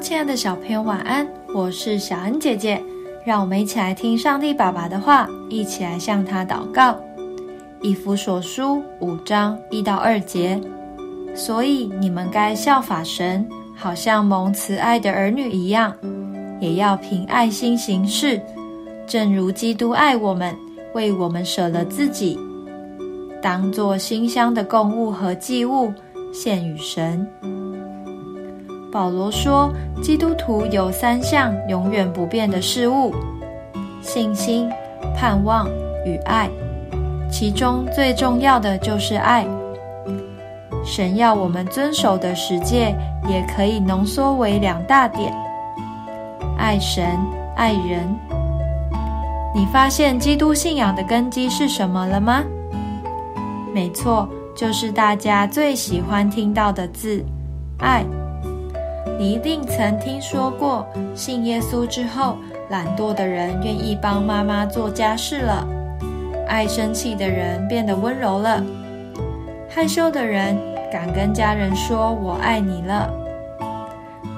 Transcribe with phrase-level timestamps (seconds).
[0.00, 1.26] 亲爱的小朋友，晚安！
[1.54, 2.82] 我是小恩姐姐，
[3.24, 6.96] 让我们一起来听上帝爸爸的话，一起来向他祷告。
[7.82, 10.60] 以弗所书五章一到二节，
[11.34, 15.92] 所以你们该效法神，好像蒙慈爱的儿女一样，
[16.60, 18.40] 也要凭爱心行事，
[19.06, 20.54] 正如基督爱我们，
[20.94, 22.38] 为我们舍了自己，
[23.42, 25.92] 当作馨香的供物和祭物
[26.32, 27.26] 献与神。
[28.92, 29.72] 保罗说，
[30.02, 33.14] 基督徒有三项永远不变的事物：
[34.00, 34.70] 信心、
[35.14, 35.68] 盼望
[36.04, 36.48] 与爱。
[37.30, 39.46] 其中最重要的就是爱。
[40.84, 42.94] 神要我们遵守的十诫，
[43.28, 45.34] 也可以浓缩为两大点：
[46.56, 47.04] 爱神、
[47.56, 48.08] 爱人。
[49.54, 52.44] 你发现基督信仰的根基是什么了吗？
[53.74, 57.24] 没错，就是大家最喜欢听到的字——
[57.80, 58.04] 爱。
[59.18, 62.36] 你一定曾听说过，信耶稣之后，
[62.68, 65.66] 懒惰的人愿意帮妈妈做家事了；
[66.46, 68.62] 爱生气的人变得温柔了；
[69.70, 70.58] 害羞的人
[70.92, 73.10] 敢跟家人说“我爱你”了。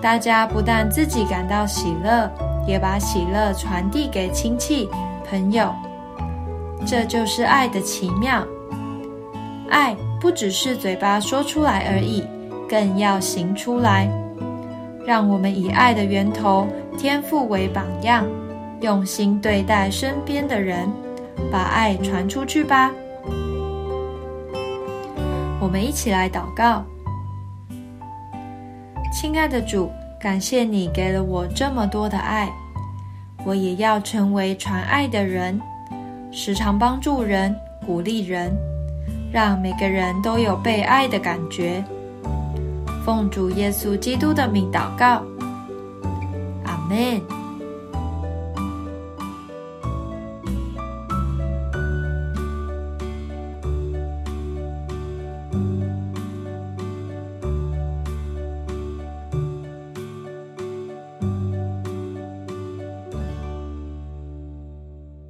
[0.01, 2.31] 大家不但自己感到喜乐，
[2.65, 4.89] 也把喜乐传递给亲戚、
[5.29, 5.75] 朋友。
[6.87, 8.45] 这就是爱的奇妙。
[9.69, 12.23] 爱不只是嘴巴说出来而已，
[12.69, 14.09] 更要行出来。
[15.09, 18.27] 让我们以爱的源头天赋为榜样，
[18.83, 20.87] 用心对待身边的人，
[21.51, 22.93] 把爱传出去吧。
[25.59, 26.85] 我们一起来祷告，
[29.11, 32.47] 亲爱的主，感谢你给了我这么多的爱，
[33.47, 35.59] 我也要成为传爱的人，
[36.31, 38.55] 时常帮助人、鼓励人，
[39.33, 41.83] 让每个人都有被爱的感觉。
[43.09, 45.25] 奉主耶稣基督的名祷告，
[46.67, 47.38] 阿门。